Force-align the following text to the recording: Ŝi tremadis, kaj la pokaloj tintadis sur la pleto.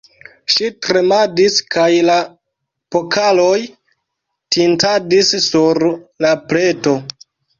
Ŝi 0.51 0.67
tremadis, 0.85 1.57
kaj 1.75 1.83
la 2.07 2.15
pokaloj 2.95 3.59
tintadis 4.57 5.31
sur 5.49 5.87
la 6.27 6.35
pleto. 6.49 6.97